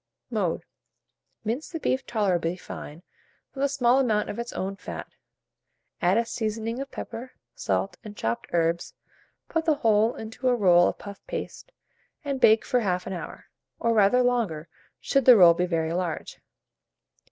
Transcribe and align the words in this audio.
Mode. 0.31 0.63
Mince 1.43 1.69
the 1.69 1.79
beef 1.79 2.07
tolerably 2.07 2.57
fine 2.57 3.03
with 3.53 3.63
a 3.63 3.69
small 3.69 3.99
amount 3.99 4.31
of 4.31 4.39
its 4.39 4.51
own 4.51 4.75
fat; 4.75 5.05
add 6.01 6.17
a 6.17 6.25
seasoning 6.25 6.79
of 6.79 6.89
pepper, 6.89 7.33
salt, 7.53 7.97
and 8.03 8.17
chopped 8.17 8.47
herbs; 8.51 8.95
put 9.47 9.65
the 9.65 9.75
whole 9.75 10.15
into 10.15 10.47
a 10.47 10.55
roll 10.55 10.87
of 10.87 10.97
puff 10.97 11.23
paste, 11.27 11.71
and 12.25 12.41
bake 12.41 12.65
for 12.65 12.79
1/2 12.79 13.11
hour, 13.11 13.45
or 13.79 13.93
rather 13.93 14.23
longer, 14.23 14.67
should 14.99 15.25
the 15.25 15.37
roll 15.37 15.53
be 15.53 15.67
very 15.67 15.93
large. 15.93 16.39